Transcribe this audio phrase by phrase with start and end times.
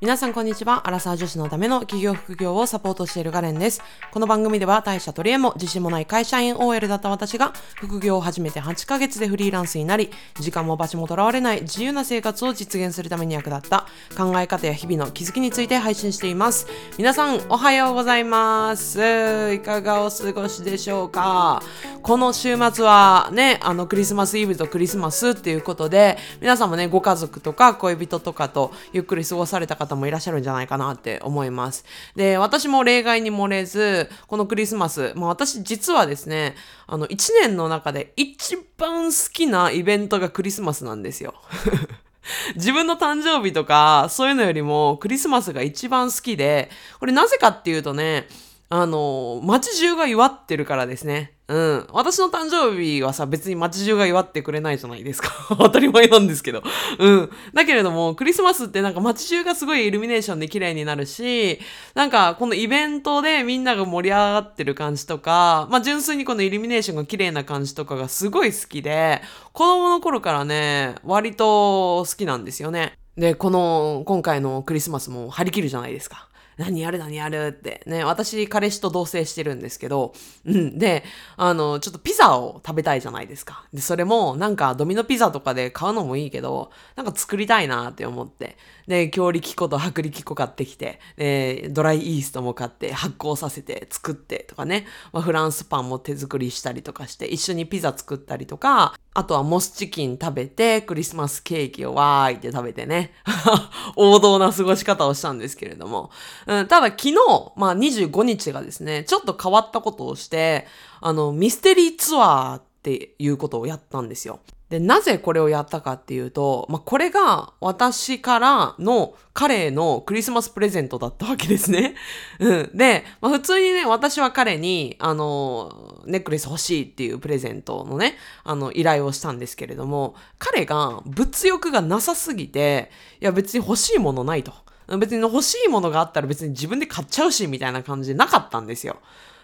[0.00, 0.88] 皆さんこんにちは。
[0.88, 3.82] アラサー女子のための企業副業をサポートしているガレンです。
[4.10, 13.86] この番組では大社取り柄も自信もない会社員 OL だった私が副業を始めて8ヶ月でフリーランスになり、時間も場所もとらわれない自由な生活を実現するために役立った
[14.16, 16.66] 考え方や日々の気づきについて配信しています。
[16.96, 19.52] 皆さんおはようございます。
[19.52, 21.62] いかがお過ごしでしょうか？
[22.00, 31.84] この週末はね、あのクリスマスイブとクリスマスっていうことで、皆さんもね、ご家族とか恋人とかとゆっくり過ごされた方方もいらっしゃるんじゃないかなって思います。
[32.14, 36.54] で、私も例外に漏れず、このクリスマス、まあ私実はですね、
[36.86, 41.34] あの、1年の中で一番好きなイベントがクリスマスなんですよ。
[42.54, 46.70] 自分の誕生日とか、そういうのよりもクリスマスが一番好きで、
[47.00, 48.28] これなぜかっていうとね、
[48.68, 51.34] あの、街中が祝ってるからですね。
[51.50, 51.86] うん。
[51.92, 55.32] 私の誕生日はさ、別に街中が祝ってくれないじゃないですか。
[55.58, 56.62] 当たり前なんですけど。
[56.96, 57.30] うん。
[57.52, 61.58] だけれども、クリスマスってなんか街中がすごいイルミネーションで綺麗になるし、
[61.94, 69.20] なんかこのイベントでみんなが盛り上がってる感じとか、まあ純粋にこのイルミネーションが綺麗な感じとかがすごい好きで、
[69.52, 72.92] 子供の頃からね、割と好きなんですよね。
[73.16, 76.29] で、この、今回のクリスマスも張り切るじゃないですか。
[76.60, 77.82] 何やる何やるって。
[77.86, 80.12] ね、私、彼氏と同棲してるんですけど、
[80.44, 80.78] うん。
[80.78, 81.04] で、
[81.38, 83.64] あの、ちょっとピザを食べたいじゃないですか。
[83.72, 88.58] で、それも、なんか、ドミノピザとかで買うのもいいけど、なんか作りたいなって思って。
[88.86, 103.12] で、強力粉と薄力粉買ってきて、で、ドライイーストも買って発酵させて作ってとかね、まあ、フランスパンも手作りしたりとかして、一緒にピザ作ったりとか、あとはモスチキン食べて、クリスマスケーキをわーいって食べてね、
[103.96, 106.10] 王道な過ごし方をしたんですけれども、
[106.46, 107.14] うん、ただ昨日、
[107.56, 110.66] まあ25日がですね、ちょっと変わったことをして、
[111.00, 114.38] あの、ミステリーツアーっていうことをやったんですよ。
[114.70, 121.96] で、なぜこれをやったかっていうと、まあ、これが私からの彼へのクリスマスプレゼントだったわけですね。
[122.38, 122.70] うん。
[122.72, 134.52] で、まあ、普通にね、私は彼に、あの、ネックレス欲しいっていうプレゼントのね、あの、依頼をしたんですけれども、彼が物欲がなさすぎて、いや別に欲しいものないと。
[134.98, 138.98] 別に欲しいものがあったら別に自分で買っちゃうし、みたいな感じでなかったんですよ。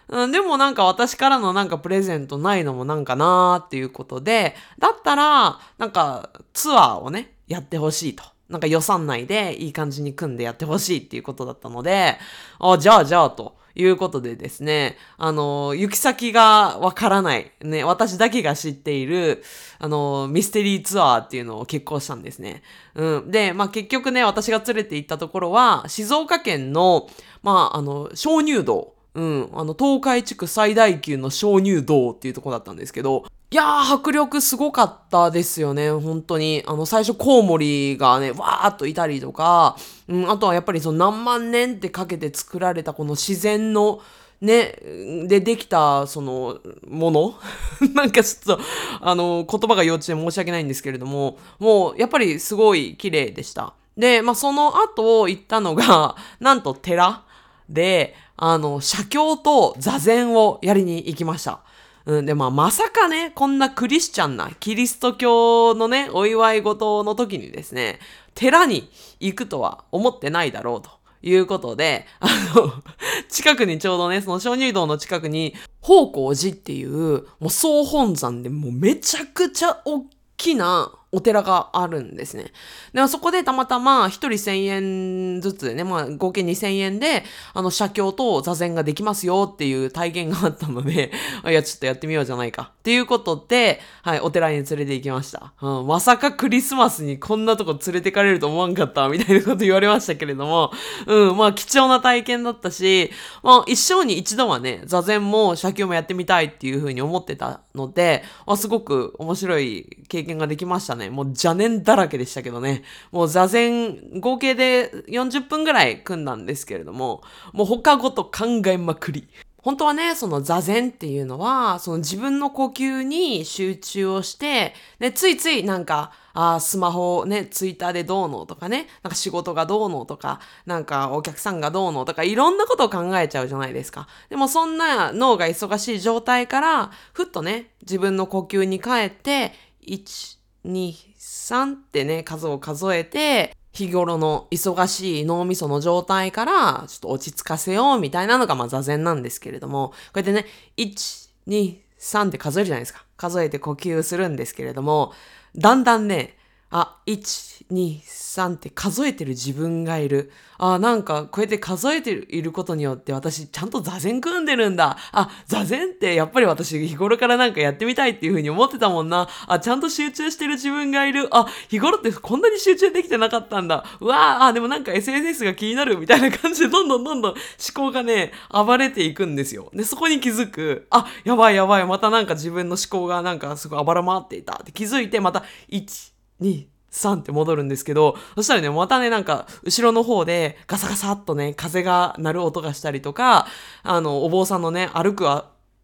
[0.09, 8.25] うん、でもなんか私からのなんかプレゼントないのもなんかなーっていうことで、だったら、なんかツアーをね、やってほしいと。
[8.49, 12.17] なんか予算内でいい感じに組んでやってほしいっていうことだったので、
[12.61, 13.57] あ、じゃあじゃあと。
[13.77, 19.45] いうことでですね、あの、行き先がわからない、ね、私だけが知っている、
[19.79, 22.63] あの、ミステリーツアーっていうのを結婚したんですね。
[22.95, 23.31] うん。
[23.31, 27.07] で、まあ、結局ね、私が連れて行ったところは、静岡県の、
[27.43, 36.63] まあ、あの、鍾乳洞うん、あの、東海地区最大級の鍾乳洞っていうとこだったんですけど、いやー、迫力すごかったですよね、本当に。
[36.67, 44.03] あの、最初コウモリがね、わーっといたりとか、うん、あとはやっぱりその何万年ってかけて作られたこの自然の、
[44.43, 44.79] ね、
[45.27, 47.35] でできた、その、もの
[47.95, 48.65] なんかちょっと、
[49.01, 53.73] あの、言葉が幼稚で申し訳ないんですけれども、もう、やっぱりすごい綺麗でした。
[53.97, 57.23] で、まあ、その後行ったのが、なんと寺
[57.69, 61.61] で、あの、写経と座禅をやりに行きました。
[62.05, 67.99] うん、で、まあ、まさかね、こんなクリスチャンな、キリスト教のね、お祝い事の時にですね、
[68.35, 68.89] 寺に
[69.19, 70.91] 行くとは思ってないだろうと。
[71.23, 72.73] いうことで、あの、
[73.29, 80.05] 近くにちょうどね、その鍾乳洞の近くに、宝光寺っていう、もう総本山でもうめちゃくちゃ大
[80.37, 82.53] きなお寺があるんですね。
[82.93, 87.25] で、そこでたまたま一人1000円ずつでね、まあ合計2000円で、
[87.55, 91.13] あの、写経と座禅ができますよっていう体験があったので、
[91.49, 92.73] いや、ちょっとやってみようじゃないか。
[92.79, 95.53] っていうことで、はい、お寺に連れて行きました。
[95.63, 100.73] うん、まさかクリスマスにこんなとこ連れてかれると思わんかった、みたいなこと言われましたけれども、
[101.07, 103.11] うん、まあ貴重な体験だったし、
[103.43, 111.11] まあ一生に一度はね、座禅も写経もやってみたいっていうふうに思ってたので、まあ、すごく面白い経験ができましたね。
[111.11, 112.83] もう邪念だらけでしたけどね。
[113.13, 117.23] もう座禅、合計で40分ぐらい組んだんですけれども、
[117.53, 119.29] もう他ごと考えまくり。
[119.67, 134.07] 本当はね、その座禅っていうのは、その自分の呼吸に集中をして、で、ついついなんか、あスマホね、ツイッターでどうのとかね、なんか仕事がどうのとか、なんかお客さんがどうのとか、いろんなことを考えちゃうじゃないですか。
[134.29, 139.53] でもそんな脳が忙しい状態から、ふっとね、自分の呼吸に帰って、
[139.85, 140.36] 1、
[140.67, 150.47] 2、3ってね、数を数えて、日頃の忙しい脳みその状態から、ちょっと落ち着かせようみたいなのが、まあ座禅なんですけれども、こうやってね、
[150.77, 153.05] 1、2、3って数えるじゃないですか。
[153.17, 155.13] 数えて呼吸するんですけれども、
[155.57, 156.37] だんだんね、
[156.79, 160.31] あ、1、2、3って数えてる自分がいる。
[160.59, 164.99] あ、なんかこうやって数えていることによって私ちゃんと座禅組んでるんだ。
[165.13, 169.27] あ、座禅ってやっぱり私日頃からなんかやってみたいっていう風に思ってたもんな。
[169.47, 171.35] あ、ちゃんと集中してる自分がいる。
[171.35, 173.83] あ、日頃ってこんなに集中できてなかったんだ。
[174.01, 177.39] うわあ、でもなんか SNS が気になるみたいな感じでどんどんどんどん思
[177.75, 179.71] 考がね、暴れていくんですよ。
[179.73, 180.87] で、そこに気づく。
[180.91, 181.87] あ、やばいやばい。
[181.87, 193.47] またなんか自分の思考がなんかすごい暴ら回っていたって気づいてまた1、2、3って戻るんですけど、そしたらね、またね、なんか、後ろの方でガサガサっとね、風が鳴る音がしたりとか、
[193.83, 195.27] あの、お坊さんのね、歩く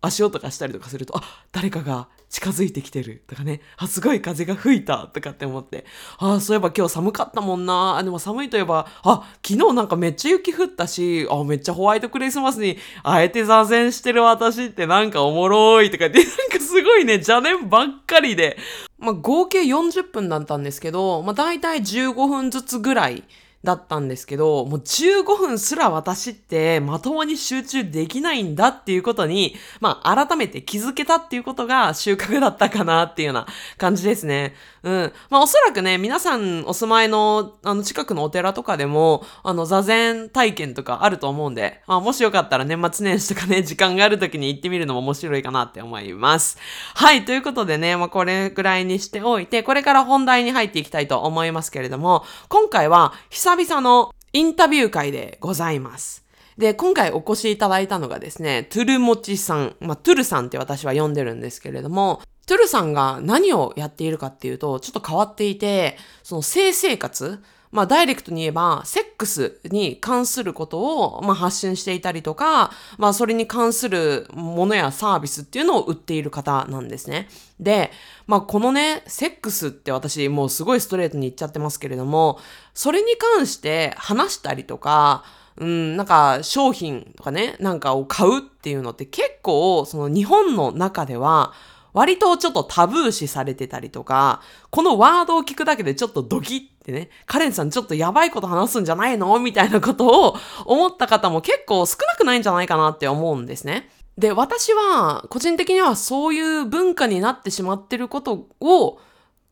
[0.01, 1.23] 足音がしたりとかすると、あ、
[1.53, 5.85] 誰かが近づいてきてるとかね、あ、すごい風が吹いたとかって思って、
[6.17, 18.57] あ、そういえば今日寒かったもんな、あ、でも寒いといえば、あ、昨日なんかめっちゃ雪降ったし、あ、めっちゃホワイトクリスマスにあえて座禅してる私ってなんかおもろいとかって、 なんかすごいね、邪念ばっかりで、
[18.99, 23.25] まあ合計40分だったんですけど、まあ大体15分ずつぐらい、
[23.65, 33.47] だったんですけど、もう15分すら私ってまともに集中できないんだっていうことに、まあ改めて気づけたっていうことが収穫だったかなっていうような
[33.79, 34.55] 感じですね。
[34.83, 35.13] うん。
[35.31, 46.59] まあおそらくね、皆さんお住まいのあの近くのお寺とかでも、あの座禅体験とかあると思うんで、まあ、もしよかったら年末年始とかね、時間がある時に行ってみるのも面白いかなって思います。
[46.95, 47.25] はい。
[47.25, 56.25] ということでね、まあこれぐらいにしておいて、これから本題に入っていきたいと思いますけれども、今回は久久々のインタビュー会でございます。
[56.57, 77.29] で、今回お越しいただいたのがですね、トゥルモチさん、まあ、トゥルさんって私は呼んでるんですけれども、トゥルさんが何をやっているかっていうと、ちょっと変わっていて、その性生活、まあ、ダイレクトに言えば、セックスに関することを、まあ、発信していたりとか、まあ、それに関するものやサービスっていうのを売っている方なんですね。
[77.59, 77.91] で、
[78.27, 82.39] まあ、このね、セックスって私もうすごいストレートに言っちゃってますけれども、
[82.75, 85.25] それに関して話したりとか、
[85.57, 91.55] うん、なんか商品とかね、なんかを買うっていうのって結構、その日本の中では、
[91.93, 94.41] 割とちょっとタブー視されてたりとか、
[94.71, 100.37] このワードを聞くだけでちょっとドキッってね、カレンさんちょっとやばいこと話すんじゃないのみたいなことを
[100.67, 103.89] 思った方も結構少なくないんじゃないかなって思うんですね。
[104.19, 108.99] で、私は個人的にはそういう文化になってしまってることを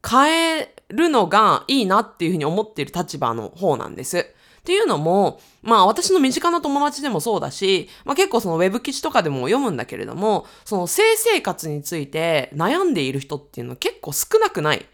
[0.06, 4.18] 変えるのがいいなっていうふうに思っている立場の方なんです。
[4.18, 14.84] っていうのも、まあ私の身近な友達でもそうだし、まあ結構そのウェブ記事とかでも読むんだけれども、その性生活について悩んでいる人っていうのは結構少なくない。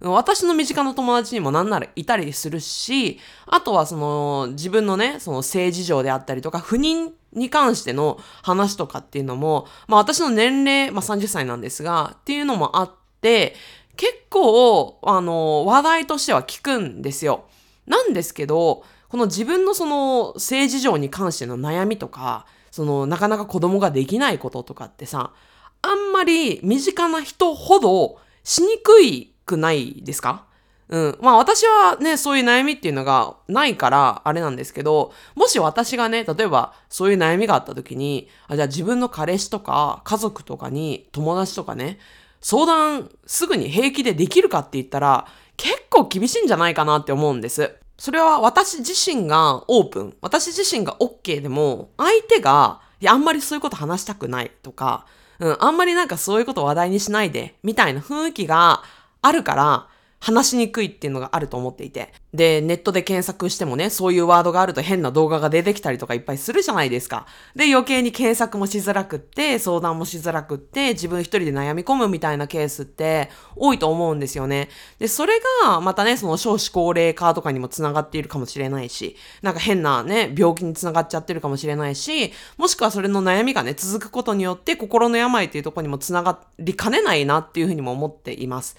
[0.00, 12.90] 私の身近な友達にもなんならいたりするし、あとはその自分のね、その性事情であったりとか、不妊に関しての話とかっていうのも、まあ私の年齢、まあ30歳なんですが、っていうのもあっ
[13.20, 13.54] て、
[13.96, 17.46] 結構、あの、話題としては聞くんですよ。
[17.86, 25.32] なんですけど、この自分のその性事情に関しての悩みとか、そのなかなか子供ができないこととかってさ、
[25.80, 30.44] あんまり身近な人ほどしにくいくないですか？
[30.88, 31.18] うん。
[31.22, 41.98] まあ私はね、そういう悩みっていうのがないからあれなんですけど、もし私がね、例えばそういう悩みがあった時に、あじゃあ自分の彼氏とか家族とかに友達とかね、
[42.40, 45.26] 相談すぐに平気でできるかって言ったら
[45.56, 47.74] 結構厳しいんじゃないかなって思うんです。
[47.98, 55.06] それは私自身がオープン、私自身が OK でも、相手が、いや、あんまりそういうこと話したくないとか、
[55.38, 58.82] うん、あんまりなんかそういうこと話題にしないで、みたいな雰囲気が
[59.26, 59.88] あるから、
[60.20, 62.12] 話しにくいっていうのがあると思っていて。
[62.36, 67.26] で、ネットで検索してもね、そういうワードがあると変な動画が出てきたりとかいっぱいするじゃないですか。
[67.54, 74.68] で、余計に検索もしづらくって、相談もしづらくって、自分一人で悩み込むみたいなケースって多いと思うんですよね。
[74.98, 88.76] で、それがまたね、その少子高齢化とかにも繋がっているかもしれないし、なんか変なね、病気に繋がっちゃってるかもしれないし、もしくはそれの悩みがね、続くことによって心の病っていうとこにも繋がりかねないなっていうふうにも思っています。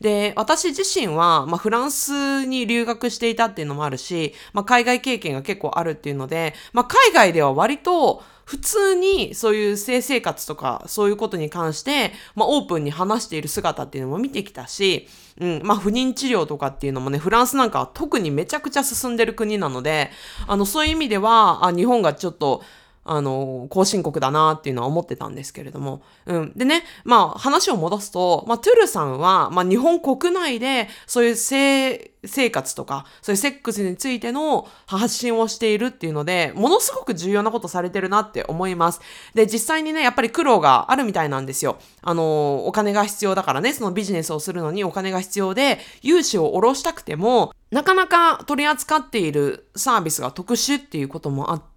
[0.00, 15.06] で、私自身は、まあ、フランスに留学していたっていうのもあるし、まあ、海外経験が結構あるっていうので、まあ、海外では割と、普通にそういう性生活とかそういうことに関して、まあ、オープンに話している姿っていうのも見てきたし、
[15.40, 20.10] うん、まあ、不妊治療とかっていうのもね、フランスなんかは特にめちゃくちゃ進んでる国なので、
[20.48, 22.64] あの、そういう意味では、あ日本がちょっと、
[23.04, 26.02] あの、後進国だなっていうのは思ってたんですけれども。
[26.26, 26.52] うん。
[26.54, 39.00] でね、まあ話を戻すと、まあトゥルさんは、まあ日本国内でそういう性生活とか、そういうセックスについての発信をしているっていうので、ものすごく重要なことされてるなって思います。
[39.34, 41.78] で、実際にね、やっぱり苦労があるみたいなんですよ。
[42.02, 51.69] あの、お金が必要だからね、そのビジネスをするのにお金が必要で、融資を下ろしたくても、なかなか取り扱っているサービスが特殊っていうこともあって、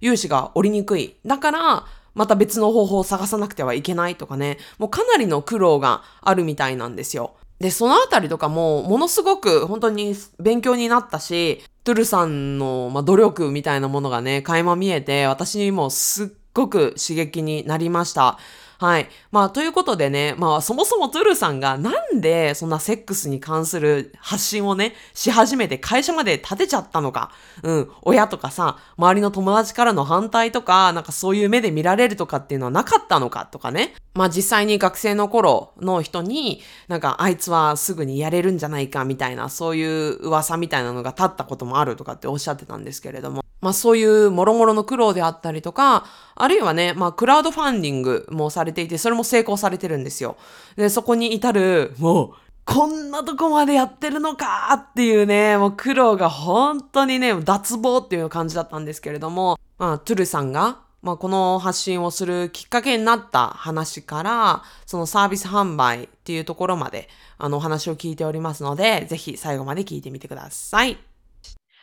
[0.00, 1.16] 融資が下りにくい。
[1.24, 7.34] だから、また別の方法を探さなくてはいけないとかね、もうかなりの苦労があるみたいなんですよ。
[7.60, 18.38] で、そのあたりとかも、ものすごく本当に勉強になったし、トゥルさんの、まあ、努力みたいなものがね、垣間見えて、私にもすっごく刺激になりました。
[18.80, 19.08] はい。
[19.32, 27.32] まあ、ということでね、まあ、そもそもトゥルさんがなんでそんなセックスに関する発信をね、し始めて会社まで建てちゃったのか。
[27.64, 27.90] うん。
[28.02, 33.96] 親とかさ、周りの友達からの反対とか、なんかそういう目で見られるとかっていうのはなかったのかとかね。
[34.14, 43.42] まあ、実際に学生の頃の人に、なんかあいつはすぐにやれるんじゃないかみたいな、そういう噂みたいなのが立ったこともあるとかっておっしゃってたんですけれども。
[43.60, 50.36] まあそういう諸々の苦労であったりとか、あるいはね、まあクラウドファンディングもされていて、それも成功されてるんですよ。
[50.76, 52.30] で、そこに至る、もう、
[52.64, 70.98] こんなとこまでやってるのかっていうね、もう苦労が本当にね、脱帽っていう感じだったんですけれども、まあ、トゥルさんが、まあ、この発信をするきっかけになった話から、そのサービス販売っていうところまで、あの、お話を聞いておりますので、ぜひ最後まで聞いてみてください。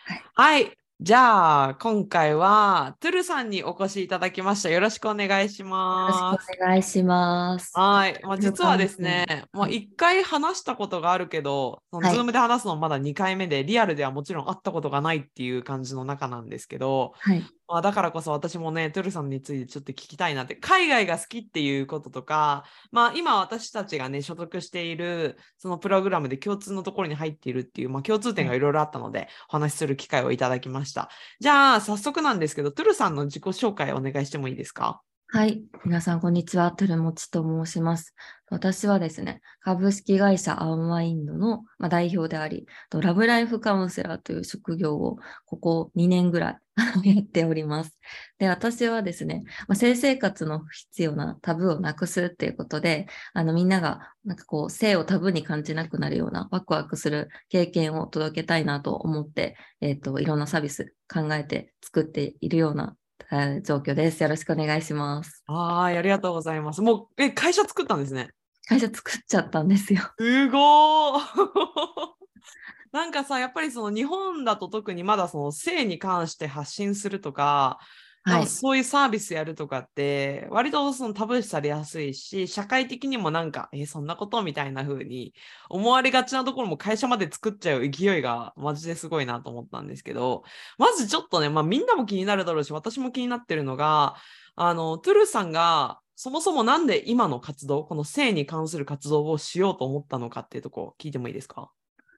[0.05, 0.23] はい。
[0.35, 4.69] はいじゃあ、今回は、トゥルさんにお越しいただきました。
[4.69, 6.17] よろしくお願いします。
[6.17, 7.71] よろしくお願いします。
[7.73, 8.17] はい。
[8.23, 31.09] まあ、実はですね、まあ、1回話したことがあるけど、そのズームで話すのまだ2回目で、リアルではもちろん会ったことがないっていう感じの中なんですけど、はい、まあ、だからこそ私もね、トゥルさんについてちょっと聞きたいなって、海外が好きっていうこととか、まあ今私たちがね、所属しているそのプログラムで共通のところに入っているっていう、まあ共通点がいろいろあったので、お話しする機会をいただきました。
[31.39, 35.01] じゃあ早速なんですけど、トゥルさんの自己紹介お願いしてもいいですか？
[35.27, 35.65] はい。
[35.83, 36.71] 皆さん、こんにちは。
[36.71, 38.15] トゥルモチと申します。
[38.49, 46.57] 私はですね、株式会社アンワインドの、代表であり、ラブライフカウンセラーという職業をここ2年ぐらい
[47.15, 47.97] やっております。
[48.37, 62.95] で、私はですね、まあ、性生活の必要なタブーをなくすっていうことで、あのみんながなんかこう性をタブーに感じなくなるようなワクワクする経験を届けたいなと思って、えっ、ー、と、いろんなサービス考えて作っているような
[63.63, 64.21] 状況です。
[64.21, 65.43] よろしくお願いします。
[65.47, 66.81] はい、ありがとうございます。
[66.81, 68.29] もう、え、会社作ったんですね。
[68.67, 70.01] 会社作っちゃったんですよ。
[70.17, 71.21] すごー
[72.91, 77.77] なんかさ、やっぱりその日本だと特にまだその性に関して発信するとか、
[78.27, 85.35] はい、そういうサービスやるとかって、割とそのタブー視されやすいし、社会的にもなんか、えそんなことみたいな風に
[85.69, 90.43] 思われがちなところも会社まで作っちゃう勢いがマジですごいなと思ったんですけど、
[90.79, 94.15] まずちょっとね、まあみんなも気になるだろうし、私も気になってるのが、
[94.55, 101.71] あの、トゥルさんがそもそもなんで今の活動、この性に関する活動をしようと思ったのかっていうとこ聞いてもいいですか？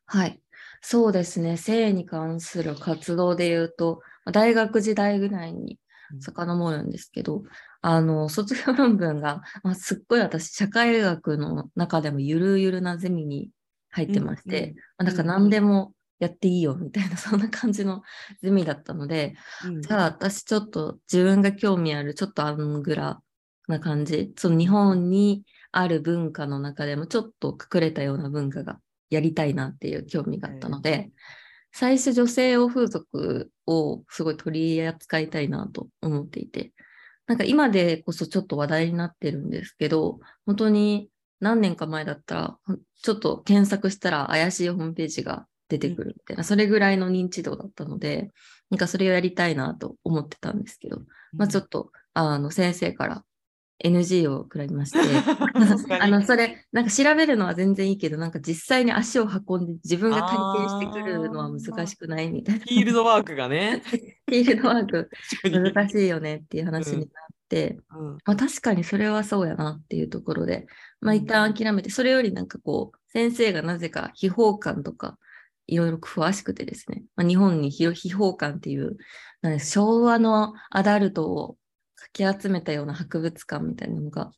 [0.06, 0.42] はい。
[0.82, 1.58] そうですね。
[1.58, 5.80] 性に関する活動で言うと、大学時代ぐらいに
[6.20, 7.44] 遡るんですけど、
[7.82, 13.50] あの、卒業論文が、まあ、すっごい私、社会学の中でもゆるゆるなゼミに
[13.90, 15.16] 入ってまして、うん、なん。
[15.16, 18.02] か何でもやっていいよみたいな、 そんな感じの
[18.42, 19.36] ゼミだったので、
[19.66, 23.22] うん、じゃあ私ちょっと自分が興味ある、ちょっとアングラ
[23.68, 31.12] な感じ、その日本にある文化の中でもちょっと隠れたような文化がやりたいなっていう興味があったので、
[31.72, 36.74] 最初女性を風俗をすごい取り扱いたいなと思っていて、
[37.28, 41.10] なんか今でこそちょっと話題になってるんですけど、本当に
[41.40, 42.58] 何年か前だったら、
[43.04, 48.32] ちょっと検索したら怪しいホームページが出てくるみたいな、それぐらいの認知度だったので、
[48.70, 51.02] なんかそれをやりたいなと思ってたんですけど、
[51.34, 53.24] まあちょっと、あの、先生から
[53.84, 55.00] NG を食らいまして、
[56.02, 62.62] あの、それ、なんか調べるのは全然いいけど、なんか実際に足を運んで自分が体験してくるのは難しくないみたいな。
[62.62, 63.84] フィールドワークがね。
[64.26, 65.10] フィールドワーク。
[65.44, 67.08] 難しいよねっていう話になっ
[67.50, 68.08] て、うん。
[68.14, 70.66] うん、まあ、確かにそれはそうやなっていうところで、
[71.00, 75.20] まあ一旦諦めて、それよりなんかこう、先生がなぜか秘宝館とか、
[75.68, 78.98] いろいろ詳しくてですね、まあ、日本に秘宝館っていう、
[79.60, 81.58] 昭和のアダルトを
[82.14, 84.32] き集めたような博物館みたいなのが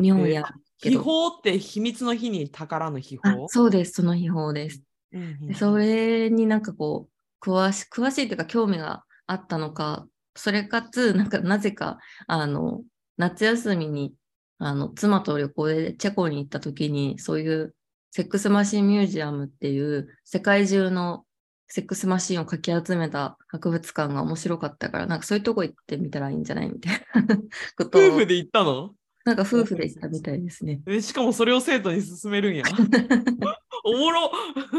[0.00, 0.44] 日本や
[0.78, 3.48] 秘宝って秘密の日に宝の秘宝？
[3.48, 4.82] そうです、その秘宝です。
[5.12, 12.82] うんうん、それになんかこう詳し詳しいというか興味があったのか、それかつ、なんかなぜか、あの、
[13.16, 14.14] 夏休みに、
[14.58, 17.74] あの、妻と旅行でチェコに行った時に、そういう
[18.10, 21.24] セックスマシンミュージアムっていう世界中の
[21.72, 27.38] セックスマシンをかき集めた博物館が面白かったから、なんかそういうとこ行ってみたらいいんじゃないみたいな。
[27.78, 28.08] ことを。
[28.08, 28.94] 夫婦で行ったの？
[29.24, 30.80] なんか夫婦で行ったみたいですね。
[30.86, 32.64] えしかもそれを生徒に勧めるんや。
[33.84, 34.32] おもろ。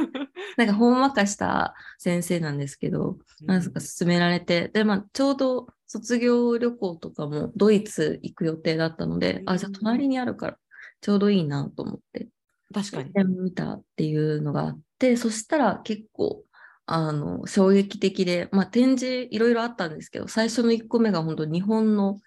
[0.58, 10.58] なんかほんわかした先生なんですけど、なんか勧められて、で、まあ、ちょうど卒業旅行とかもドイツ行く予定だったので、あ、じゃあ隣にあるから
[11.00, 12.28] ちょうどいいなと思って、
[12.74, 13.12] 確かに。
[13.14, 16.44] 行ってみたっていうのがあって、そしたら結構、
[16.86, 22.20] あの、衝撃的で、まあ、展示いろいろあったんですけど、最初の1個目が本当日本の、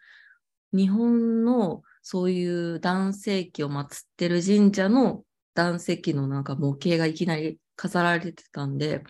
[0.72, 5.22] 日本のそういう男性器を祀ってる神社の
[5.54, 9.04] 男性器のなんか模型がいきなり飾られてたんで、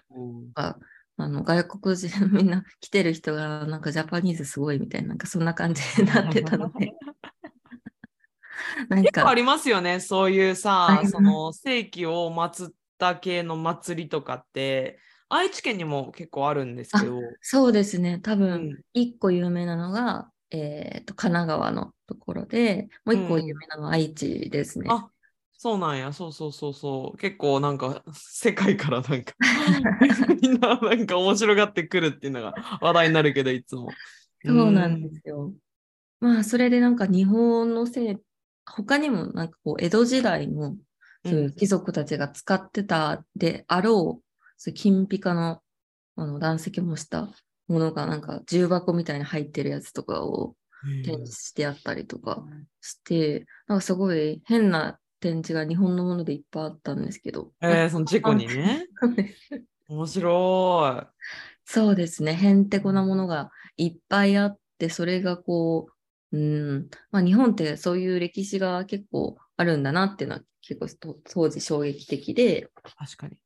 [0.54, 0.76] あ
[1.16, 6.92] あの外国人みんな来てる人がなんかジャパニーズすごいみたいな、なんかそんな感じになってたので、
[8.88, 14.98] なんか、結構ありますよね、そういうあさその世紀を祀った系の祭りとかって、
[15.36, 24.90] 愛知県にも結構あるんですけど、そうですね、多う分ん、一個有名なのが、えーと、神奈川のところで、もう一個うん有名なのは愛知ですね。
[24.90, 25.10] あ
[25.56, 29.34] そうなんや、そうそうそうそう、結構なんか世界からなんか
[30.42, 33.88] みんななんか面白がってくるっていうのが話題になるけど、いつも。
[34.44, 35.54] そうなんですよ。
[36.20, 38.16] まあ、それでなんか日本のせい、
[38.66, 40.76] 他にもなんかこう、江戸時代の
[41.24, 44.24] そういう貴族たちが使ってたであろう、
[44.56, 45.60] そう金ピカの
[46.16, 47.28] あの断石もした
[47.66, 50.54] ものがなんか重箱みたいに入ってるやつとかを
[50.86, 52.44] うん展示してあったりとか
[52.80, 57.52] して、なんかすごい変な展示が日本のものでいっぱいあったんですけど。
[57.62, 58.86] えー、そのチェコにね。
[59.88, 61.06] 面白
[61.64, 62.34] そうですね。
[62.34, 65.88] へんてこなものがいっぱいあって、それがこ
[66.32, 72.66] う、うん、まあ日本ってそういう歴史が結構あるんだなっていうのは結構と当時衝撃的で、い。
[72.98, 73.36] 確かに。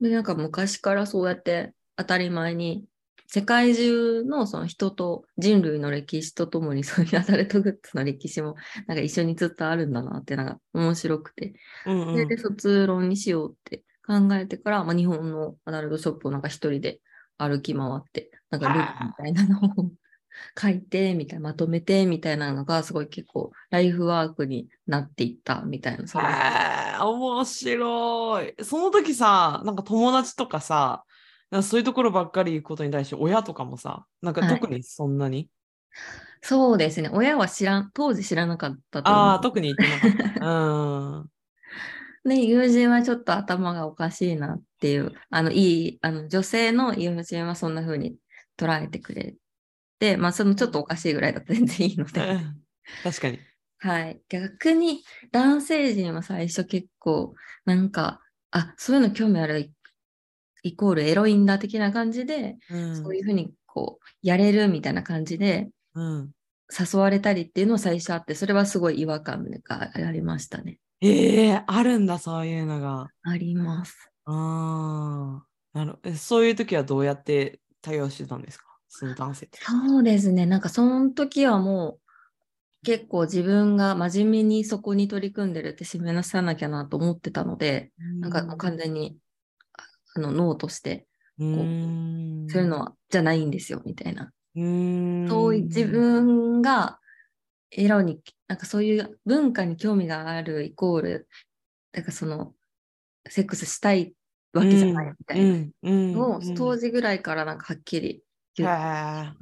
[0.00, 2.84] で、なんか昔からそうやって当たり前に
[3.26, 8.54] 世界中のその人と人類の歴史とともにそういうアダルトグッズの歴史も
[8.86, 11.54] なんか一緒にずっとあるんだなってなんか面白くて、
[11.86, 12.06] うんうん。
[12.12, 17.00] それで卒論にしようって考えてから、まあ、日本のアダルトショップをなんか一人で
[17.38, 19.90] 歩き回って、なんかルールみたいなのを
[20.60, 26.04] 書いて、みたいな、まとめて、みたいなのがすごい結構ライフワークになっていったみたいな。
[26.98, 28.54] 面白い。
[28.64, 31.04] その時さ、なんか友達とかさ、
[31.50, 35.48] かそういうところばっかり行くことに対して親とかもさ、なんかはい特にそんなに、
[36.42, 37.08] そうですね。
[37.12, 39.00] 親は知らん、当時知らなかった。
[39.00, 40.46] ああ、特に言ってなかった。
[40.46, 41.30] うん。
[42.28, 48.16] で、友人はちょっと頭がおかしいなっていう、あの、いい、あの、女性の友人はそんな風に
[48.58, 49.34] 捉えてくれ
[49.98, 52.40] て、まあ、そのちょっとおかしいぐらいだと全然いいので。
[53.02, 53.38] 確かに。
[53.86, 54.22] はい。
[54.30, 57.34] 逆に男性陣は最初結構
[57.66, 59.72] なんか、あ、そういうの興味あるイ
[60.62, 66.30] イコールエロいんだ的な感じで、うんそういうふうにこう、やれるみたいな感じでうん、
[66.70, 70.78] 誘われたりっていうのは最初あって、それはすごい違和感がありましたね。
[71.02, 73.08] ええあるんだ、そういうのが。
[73.22, 74.10] あります。
[74.24, 75.44] あ
[75.74, 78.64] あ、なるえそういう時はどうやって対応してたんですか？
[78.88, 79.58] その男性って。
[79.60, 80.46] そうですね。
[80.46, 82.03] なんかその時はもう
[82.84, 89.18] 結構自分が真面目にそこに取り組んでるって示さなきゃなと思ってたので、なんかもう完全に
[90.14, 91.06] あのノーとして、
[91.38, 94.32] うーん、そういうのはじゃないんですよ、みたいな。
[95.28, 97.00] そういう自分が
[97.70, 101.28] エロに、なんかそういう文化に興味があるイコール、
[101.92, 102.54] なんかその、
[103.28, 104.14] セックスしたい
[104.52, 105.72] わけじゃないみたいなうん。
[105.82, 106.12] うん。
[106.12, 106.54] のを、うん。
[106.54, 108.22] 当時ぐらいからなんかはっきり
[108.56, 108.76] 言って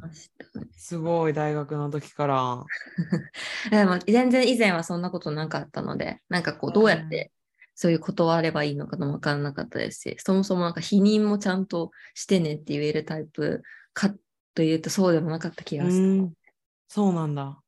[0.00, 0.31] まし。
[0.76, 2.64] すごい大学の時から。
[3.70, 7.32] でも全然以前はそんなことなかったので、なんかこうどうやって
[7.74, 13.62] そういう断ればいいのかも分からなかったですし、そもそもなんか否認もちゃんとしてねって言えるタイプ
[13.94, 14.14] か
[14.54, 16.04] というとそうでもなかった気がする。
[16.04, 16.32] うん
[16.88, 17.58] そうなんだ。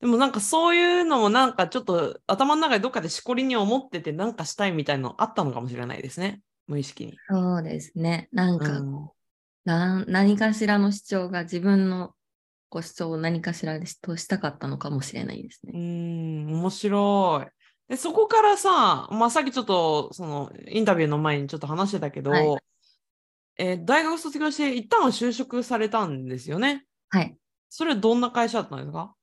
[0.00, 6.40] でもなんかそういうのもなんかちょっと頭の中でどっかでしこりに思っててなんかしたいみたいのあったのかもしれないですね。
[6.66, 7.18] 無意識に。
[7.28, 8.30] そうですね。
[8.32, 9.10] なんか、うん
[9.68, 12.14] な何かしらの主張が自分の
[12.70, 15.78] こう主張を何かしらでとしたかったのかもしれないですうね。
[15.78, 17.50] ん、面白い。
[17.90, 22.58] で、そこからさ、まあ、さっきちょっと、その、インタビューの前にちょっと話してたけど、はい
[23.60, 26.86] えー大学卒業して、一旦は就職されたんですよね。
[27.08, 27.36] はい。
[27.68, 29.14] それはどんな会社だったんですか？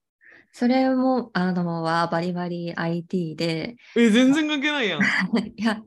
[0.57, 5.01] それも、あの、はバリバリ IT で、え、全然関係ないやん。
[5.57, 5.81] いや、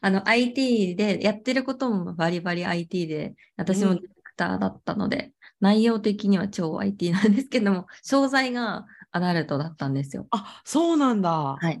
[0.00, 10.26] あの IT でやってることもバリバリ IT で、私もディレクターだったので、内容的には超 IT なんですけども、 商材がアダルトだったんですよ。
[10.32, 11.30] あ、そうなんだ。
[11.30, 11.80] はい。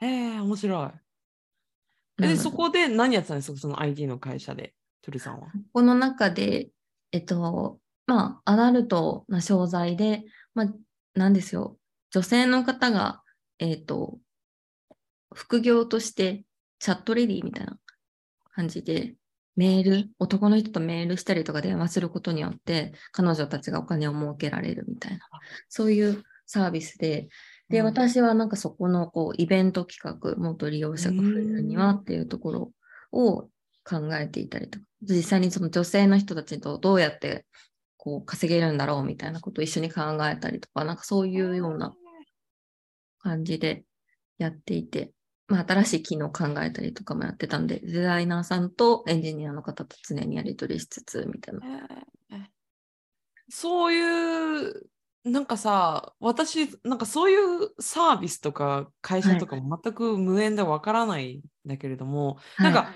[0.00, 0.86] へえ、面白
[2.18, 2.22] い。
[2.22, 3.58] で、そこで何やってたんですか？
[3.58, 5.48] その IT の会社で、トゥルさんは。
[5.74, 6.70] この中で、
[7.12, 10.72] えっと、まあ、アダルトな商材で、まあ、
[11.14, 11.78] なんですよ。
[12.10, 13.22] 女性の方が、
[13.58, 14.18] えっと、
[15.32, 16.44] 副業として
[16.78, 17.78] チャットレディみたいな
[18.54, 19.14] 感じで、
[19.56, 25.18] メール、男の人とメールしたりとか電話することによって、彼女たちがお金を儲けられるみたいな、
[25.68, 27.28] そういうサービスで、
[27.68, 32.72] で、うん私はなんかそこのこうイベント企画、もっと利用者が増えるにはっていうところ
[33.12, 33.48] を
[33.84, 37.46] 考えていたりとか、実際にその女性の人たちとどうやって
[38.04, 41.94] こう稼げるんだろうみたいなことを一緒に考えたりとか、なんかそういうような
[43.18, 43.84] 感じで
[44.36, 45.12] やっていて、
[45.48, 51.60] まあ、新しい機能を考えたりとかもやってたんで、デザイナーさんとエンジニアの方と常にやり取りしつつみたいな。
[51.66, 52.14] えー
[53.50, 54.86] そういう、
[55.24, 62.90] なんかさ、私、なんかそういうサービスとか会社とかも全く無縁でわからないんだけれども、なんか、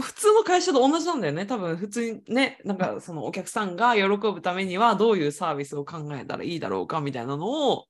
[0.00, 1.44] 普通の会社と同じなんだよね。
[1.44, 7.84] 多分普通にね、なんかそのお客さんが喜ぶためにはどういうサービスを考えたらいいだろうかみたいなのを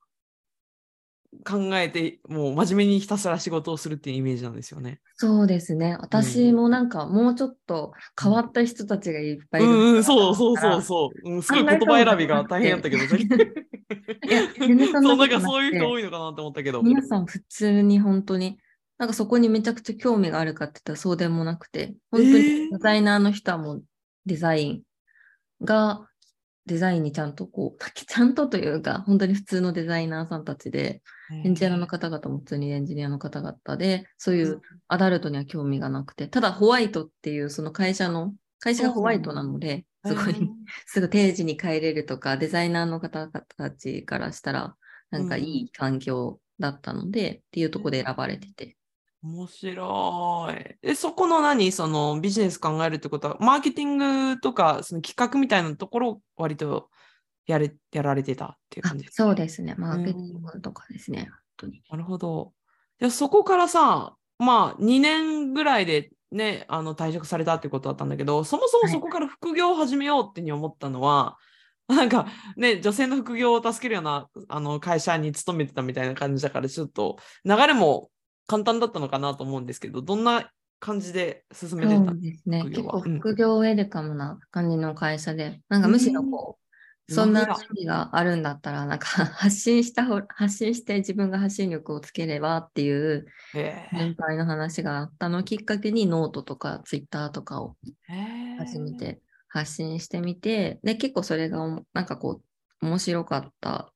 [1.45, 5.01] 考えて、もう真面目にひたすら仕事をするっていうイメージなんですよね。
[5.15, 5.97] そうですね。
[6.01, 9.73] 私もなんかもうちょっと変わった人たちがいっぱいいる。
[9.73, 11.31] うんうん、そうそうそうそう。
[11.31, 16.83] うん、すごい言葉選びが大変やったけど、いや、全然そん そう、なんかそういう人多いのかなって思ったけど。
[16.83, 18.59] 皆さん普通に本当に、
[19.03, 22.65] なんかそこにめちゃくちゃ興味があるかって言ったらそうでもなくて、本当えー。
[22.67, 23.85] にデザイナーの人はもう
[24.27, 24.83] デザイン
[25.61, 26.09] が、
[26.67, 40.49] デザインにちゃんとこう、 ちゃんとというか、本当に普通のデザイナーさんたちで、エンジニアの方々も普通にエンジニアの方々で、そういうアダルトには興味がなくて、ただホワイトっていうその会社の、会社がホワイトなので、そこに
[40.87, 44.77] すぐ定時に帰れるとか、デザイナーの方々たちからしたら、
[45.11, 48.77] なんかいい環境だったので、っていうところで選ばれてて。
[49.23, 50.77] 面白い。
[50.83, 51.71] え、そこの何？
[51.71, 53.97] そのビジネス考えるってことは、マーケティン
[54.35, 56.91] グとか、その企画みたいなところを割と
[57.47, 59.05] やれ、やられてたっていうあ感じ？
[59.05, 59.75] ですそうですね。
[59.79, 61.29] マーケティングとかですね。
[61.31, 61.83] 本当に。
[61.89, 62.53] なるほど。
[62.99, 71.37] じゃあそこからさ、まあ2年ぐらいでね、あの退職されたってことだったんだけど、そもそもはいそこから副業を始めようってに思ったのは、
[71.89, 78.09] なんかね、女性の副業を助けるようなあの会社に勤めてたみたいな感じだから、ちょっと流れも
[78.47, 80.51] 簡単だったのかなと思うんですけど、どんな
[80.81, 82.65] 感じで進めてたそうですね。
[82.65, 86.59] 結構副業ウェルカムな感じの会社で、なんかむしろこ
[87.09, 97.77] う、そんな楽だ趣味があるんだったら、なんか 発信した方、発信して自分が発信力をつければっていう先輩の話があったのをきっかけにノートとかツイッターとかを
[98.59, 101.59] 始めて発信してみて、で、結構それが
[101.93, 102.43] なんかこ
[102.83, 103.93] う、面白かった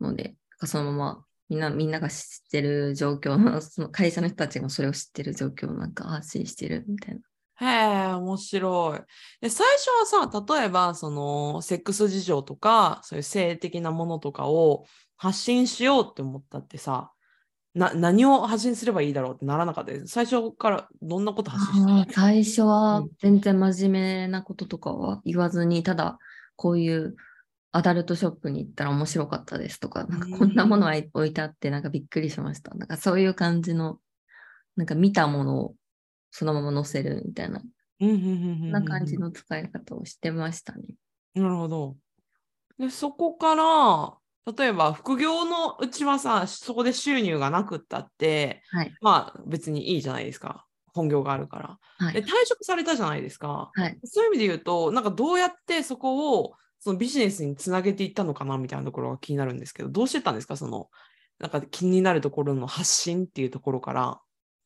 [0.00, 7.20] ので、そのままみんな、みんなが知ってる状況の、その会社の人たちがそれを知ってる状況をなんか発信してるみたいな。
[7.58, 9.00] へえ、面白い。
[9.40, 14.84] で、最初はさ、例えば、その、セックス事情とか、そういう性的なものとかを
[15.16, 17.12] 発信しようって思ったってさ、
[17.74, 20.06] な、何を発信すればいいだろうってならなかったです？
[20.08, 26.18] 最初からどんなこと発信してあー最初はうん全然真面目なこととかは言わずに、ただ
[26.56, 27.16] こういう
[27.76, 32.74] アダルトショップに行ったら面白かったですとか、なんかこんなものが置いてあってなんかびっくりしました。
[32.74, 33.98] なんかそういう感じの、
[34.76, 35.74] なんか見たものを
[36.30, 37.60] そのまま載せるみたいな、
[38.00, 40.94] な感じの使い方をしてましたね。
[41.34, 41.96] なるほど。
[42.78, 44.14] で、そこから、
[44.56, 48.94] 例えば副業のうちはさ、そこで収入がなくったって、はい。
[49.02, 50.64] まあ別にいいじゃないですか。
[50.94, 51.58] 本業があるか
[52.00, 52.12] ら。
[52.12, 52.24] で、はい。
[52.24, 53.70] 退職されたじゃないですか。
[53.74, 53.98] はい。
[54.04, 60.56] そういう意味で言うと、なんかどうやってそこをそのビジネスにつなげていったのかなみたいなところが気になるんですけど、どうしてたんですか？
[60.56, 60.88] その、
[61.38, 64.20] なんか気になるところの発信っていうところから。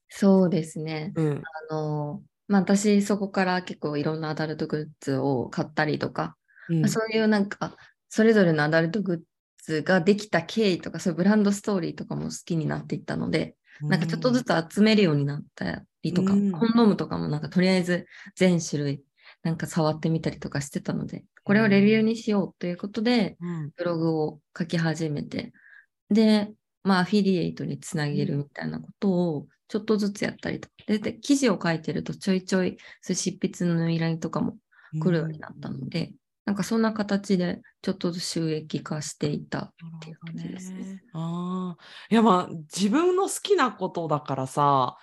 [0.08, 1.12] そうですね。
[1.14, 1.42] うん。
[1.70, 6.36] あの、まあ私そこから結構いろんなアダルトグッズを買ったりとか、
[6.68, 7.76] うんまあそういうなんか、
[8.08, 9.20] それぞれのアダルトグッ
[9.64, 19.02] ズができた経緯とか、そういうブランドストーリーとかも好きになっていったので、なんかちょっとずつ集めるようになったりとか、うんコンドームとかもなんかとりあえず全種類
[19.42, 25.52] なんか触ってみたりとかしてたので、これをレビューにしようということで、うん、ブログを書き始めて、
[26.08, 26.52] で、
[26.84, 34.58] まあアフィリエイトにつなげるみたいなことをちょっとずつやったりとか、で、で記事を書いてるとちょいちょいそう執筆の依頼とかも
[35.02, 36.12] 来るようになったので、
[36.44, 41.02] なんかそんな形でちょっとずつ収益化していたっていう感じですね。
[41.14, 41.82] ああ。
[42.12, 44.98] いやまあ自分の好きなことだからさ、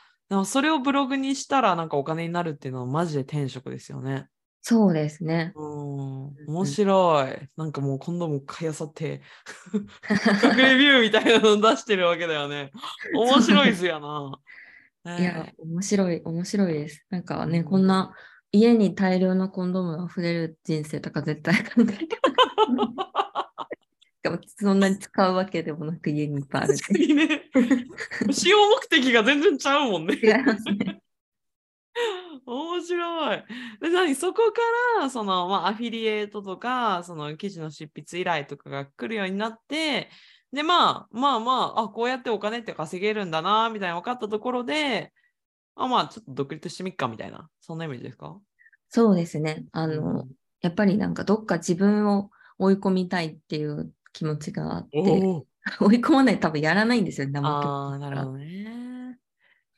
[0.46, 4.30] それをブログにしたらなんかお金になるっていうのはマジで転職ですよね。
[4.70, 5.54] そうですね。
[5.56, 7.50] うん、面白い。
[7.56, 9.22] なんかもう今度も買いあさって、
[10.02, 12.74] 価格レビューみたいなの出してるわけだよね。
[13.16, 14.42] 面白いっすよ
[15.06, 15.18] な。
[15.20, 17.06] いや、面白い、面白いです。
[17.10, 18.14] なんかね、うんこんな
[18.52, 22.20] 家に大量のコンドームが溢れる人生とか絶対考えて
[24.30, 27.50] なそんなに使うわけでもなく家にいっぱいある確かにね。
[28.32, 30.16] 使用目的が全然ちゃうもんね。
[30.22, 31.00] 違いますね。
[32.46, 33.44] 面白い。
[33.82, 34.16] で、何？
[34.16, 34.62] そこか
[35.02, 40.10] ら、その、まあ、アフィリエイトとか、その記事の執筆依頼とかが来るようになって、
[40.52, 45.12] で、まあ、まあまあ、あ、こうやってお金って稼げるんだな、みたいな分かったところで、
[45.76, 48.40] あ、まあ、ちょっと独立してみっか、みたいな、そんなイメージですか？
[48.90, 49.66] そうですね。
[49.74, 50.28] ああの、
[50.62, 55.00] やっぱりなんかどっか自分を追い込みたいっていう気持ちがあって。
[55.82, 58.87] 追い込まないと多分やらないんですよ、生ああ、なるほどね。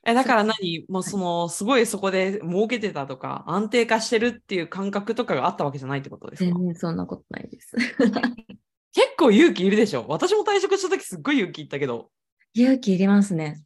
[0.05, 0.85] え、だから何？
[0.87, 6.51] もうその、すごいそこで儲けてたとか、安定化してるっていう感覚とかがあったわけじゃないってことですか？
[6.57, 7.75] 全然そんなことないです。
[8.95, 10.05] 結構勇気いるでしょ？
[10.07, 12.09] 私も退職した時すっごい勇気いったけど。
[12.53, 13.61] 勇気いりますね。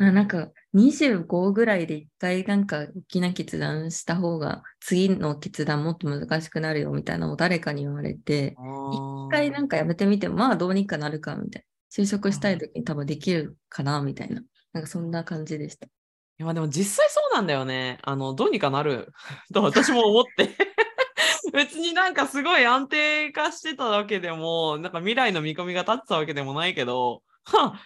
[0.00, 11.66] あなんか25ぐらいで一回なんか大きな決断した方が次の決断もっと難しくなるよみたいなのを誰かに言われて、一回なんかやめてみてもまあどうにかなるかみたいな。
[12.02, 14.42] 就職したい時に多分できるかなみたいな。
[14.72, 15.86] なんかそんな感じでした。
[15.86, 17.98] いやでも実際そうなんだよね。
[18.02, 19.12] あの、どうにかなる
[19.54, 20.50] と私も思って。
[21.52, 27.80] 別になんかすごい安定化してたわけでも、なんか未来の見込みが立ってたわけでもないけど、はあ、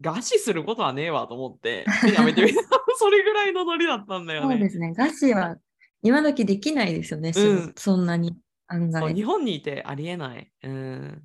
[0.00, 2.62] 餓死することはねえわと思って、やめてみた。
[2.96, 4.54] それぐらいのノリだったんだよね。
[4.54, 4.94] そうですね。
[4.96, 5.56] 餓死は
[6.02, 7.32] 今時できないですよね。
[7.34, 9.14] うんそんなに案外。
[9.14, 10.50] 日本にいてありえない。
[10.62, 11.22] うん。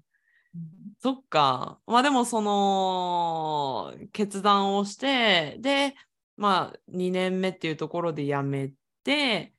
[1.05, 1.79] そっか。
[1.85, 5.95] まあでもその決断をして、で、
[6.35, 9.53] まあ2年目っていうところで辞めて、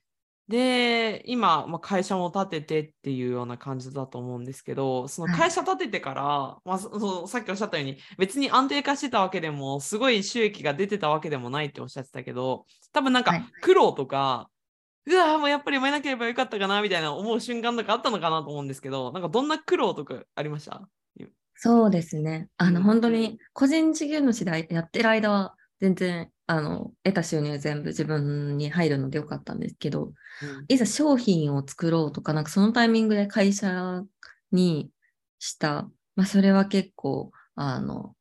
[0.48, 5.38] で、今、まあ、会社も立ててっていうような感じだと思うんですけど、そのはい。
[5.38, 6.22] 会社立ててから、
[6.64, 13.42] まあ、そ さっきおっしゃったように、別に安定化してたわけでも、すごい収益が出てたわけでもないっておっしゃってたけど、多分なんはい。
[13.42, 14.50] か苦労とか、
[15.06, 20.88] うわーもうやっぱり辞めなければよかったかなみたいな思う瞬間とかあったのかなと思うんですけど、なんかどんな苦労とかありました？
[21.57, 22.49] そうですね。
[22.59, 22.85] あの、うん。
[22.85, 30.12] 本当に個人事業主でやってる間は全然、あの、得た収入全部自分に入るのでよかったんですけど、
[30.69, 34.03] いざ商品を作ろうとか、なんかそのタイミングで会社
[34.53, 34.90] に
[35.38, 38.14] した、まあそれは結構、あの、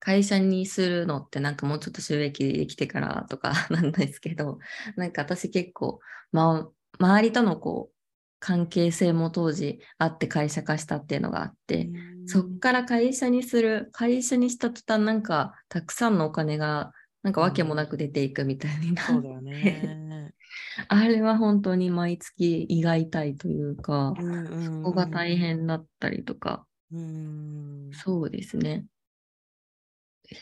[0.00, 4.58] 会社にするのってなんかもうちょっと収益できてからとか なんですけど、
[4.96, 6.00] なんか私結構、
[6.32, 7.96] まあ、周りとのこう、
[8.40, 11.90] 関係性も当時あって会社化したっていうのがあって、
[12.26, 20.32] そっから会社にする、会社にした途端なんかたくさんのお金がなんかわけもなく出ていくみたいになそうだよね。
[20.88, 27.90] あれは本当に毎月胃が痛いというか、うんうんうんそこが大変だったりとか、うん。
[27.92, 28.86] そうですね。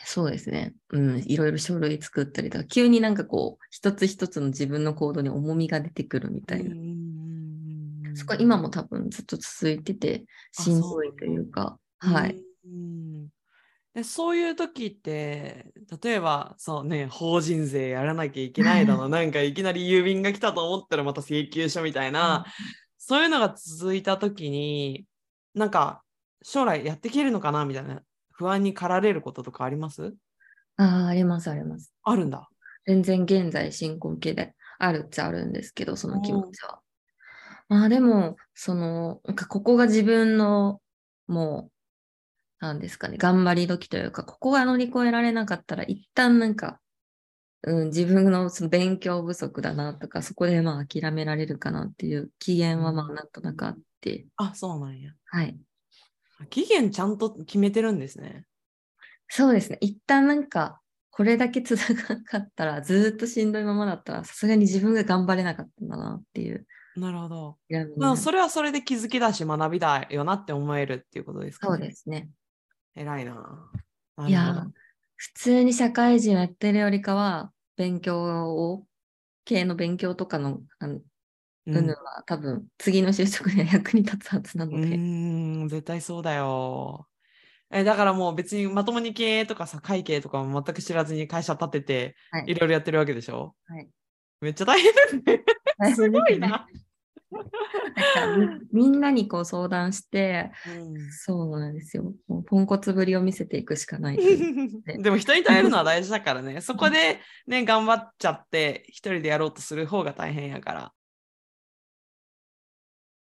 [0.05, 0.73] そうですね。
[0.89, 6.75] うん、いろいろ書類作ったりとか、急になんかこう、一つ一つの自分の行動に重みが出てくるみたいな。
[8.19, 12.43] そこは今も多分ずっと続いてて、あしんどいというか、はい。。
[12.65, 13.29] うん
[13.93, 22.45] でそういう時って例えばそうね法人税やらなきゃいけないだの なんかいきなり郵便が来たと思ったらまた請求書みたいな、
[22.99, 25.05] そういうのが続いた時に
[25.55, 26.03] なんか
[26.43, 28.01] 将来やっていけるのかなみたいな
[28.31, 30.15] 不安に駆られることとかあります？
[30.77, 31.93] ああ、あります、あります。
[32.03, 32.49] あるんだ。
[32.85, 36.81] 全然現在進行形であるっちゃあるんですけど、その気持ちは。
[37.69, 40.81] まあでも、その、なんかここが自分の、
[41.27, 41.69] も
[42.61, 46.79] う、なんですかね、頑張り時というか、ここが乗り越えられなかったら、一旦なんか、
[47.63, 55.11] うん、自分のその勉強不足だなとか、そこでまあ諦められるかなっていう機嫌はまあなんとなくあって、あそうなんや。
[55.25, 55.59] はい。
[56.49, 58.45] 期限ちゃんと決めてるんですね。
[59.27, 59.77] そうですね。
[59.81, 66.65] 一旦なんか、これだけ続かなかったら、ずーっとしんどいままだったら、さすがに自分が頑張れなかったんだなっていう。
[66.99, 67.57] なるほど。
[67.97, 71.87] まあそれはそれで気づきだし学びだよなって思えるっていうことですかそうね。
[71.87, 72.29] ですね。
[72.95, 73.71] 偉いな。
[74.17, 74.69] ないやー、
[75.15, 78.21] 普通に社会人をやってるよりかは、勉強
[78.53, 78.85] を、
[79.45, 81.01] 系の勉強とかの、あの、う
[81.67, 84.95] うんは多分、次の就職には役に立つはずなうので。
[84.95, 87.07] ーん、絶対そうだよ。
[87.71, 93.55] え、だからもう別にまともに経営とかさ、会計とかも全く知らずに会社立てて、はいいろいろやってるわけでしょ？
[93.67, 93.87] はい。
[94.41, 95.43] めっちゃ大変 ですね。
[95.77, 96.67] 大 すごいな。
[98.71, 102.13] みみんなにこう相談して、うんそうなんですよ。
[102.27, 104.17] もうポンコツぶりを見せていくしかない
[105.01, 106.61] でも人に頼るのは大事だからね。
[106.61, 110.93] そこでね、頑張っちゃって、一人でやろうとする方が大変やから。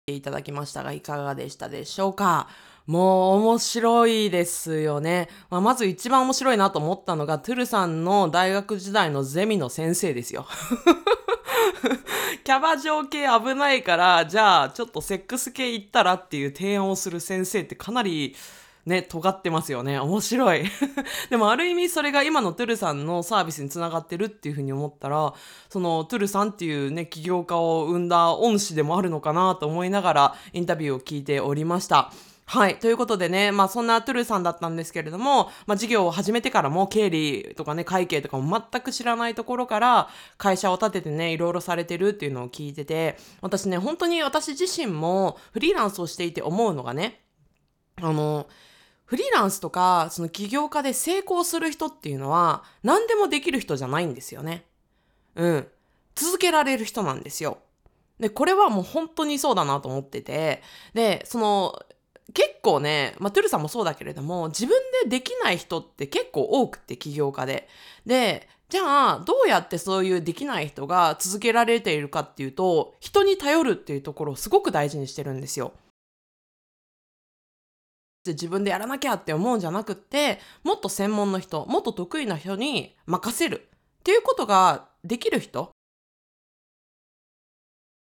[0.08, 2.48] いただきましたがいかがでしたでしょうか？
[2.86, 5.28] もう面白いですよね。
[5.50, 10.46] まあ、まず一番面白いなと思ったのが、トゥルさんの大学時代のゼミの先生ですよ。
[12.44, 18.34] キャバ嬢系危ないから、じゃあちょっとセックス系行ったらっていう提案をする先生ってかなり
[18.86, 19.98] ね、尖ってますよね。
[19.98, 20.62] 面白い。
[21.28, 25.34] でもある意味それが今のトゥルさんのサービスにつながってるっていうふうに思ったら、
[25.68, 32.12] そのトゥルさんっていうね、起業家を生んだ恩師でもあるのかなと思いながらインタビューを聞いておりました。
[32.48, 32.78] はい。
[32.78, 47.20] ということでね、まあそんなトゥルーさんだったんですけれども、まあ事業を始めてからも経理とかね、会計とかも全く知らないところから会社を立ててね、いろいろされてるっていうのを聞いてて、私ね、本当に私自身もフリーランスをしていて思うのがね、
[48.00, 48.46] あの、
[49.06, 54.66] フリーランスとか、その起業家で成功する人っていうのは、何でもできる人じゃないんですよね。
[55.34, 55.66] うん。
[56.14, 57.58] 続けられる人なんですよ。
[58.20, 60.62] で、これはもう本当にそうだなと思ってて、
[60.94, 61.78] で、その、
[62.34, 67.68] 結構ね、まあ、トゥルさんもそうだけれども、自分でできない人って結構多くて、起業家で。
[68.04, 75.72] で、じゃあ、どうやってそういうできない人が続けられているかっていうと、人に頼るっていうところをすごく大事にしてるんですよ。
[78.26, 83.68] 自分でやらなきゃって思うんじゃなくってもっと専門の人もっと得意な人に任せる
[84.00, 85.70] っていうことができる人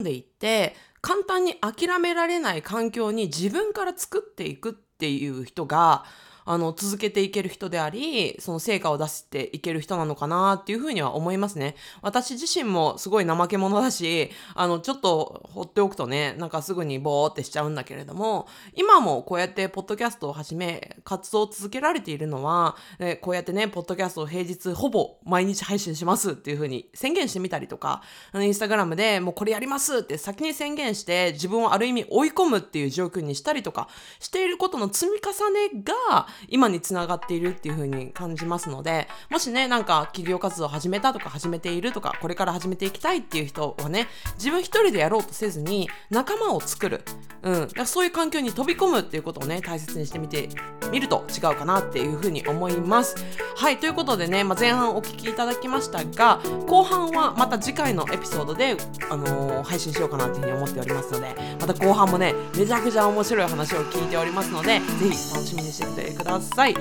[0.04, 6.06] でいって簡単に諦められない環境に自分から作っていくっていう人が
[6.52, 11.76] あの、続けていける人であり、その成果を出していける人なのかなっていうふうには思いますね。
[12.02, 28.02] 私自身もすごい怠け者だし、あの、ちょっと放っておくとね、なんかすぐにボーってしちゃうんだけれども、今もこうやってポッドキャストを始め、活動を続けられているのは、えこうやってね、ポッドキャストを平日ほぼ毎日配信しますっていうふうに宣言してみたりとか、
[28.34, 33.88] インスタグラムでもうこれやりますって先に宣言して自分をある意味追い込むっていう状況にしたりとか
[34.20, 47.04] していることの積み重ねが今につながっているっていう風に感じますのでもしねなんか企業活動始めたとか始めているとかこれから始めていきたいっていう人はね自分一人でやろうとせずに仲間を作る、
[47.44, 50.50] うん、だそういう環境に飛び込むっていうことをね大切にしてみて
[50.92, 53.16] みると違うかなっていう風に思います。
[53.56, 53.78] はい。
[53.78, 58.78] ということでね、まあ、前半お聞きいただきましたが後半はまた次回のエピソードで、
[59.10, 66.29] あのー、配信しようかなっていう風に思っておりますのでまた後半もねめちゃくちゃ面白い話を聞いておりますのでぜひ楽しみにしてみてください。
[66.30, 66.74] ださい。
[66.74, 66.80] さ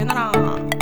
[0.00, 0.75] よなら。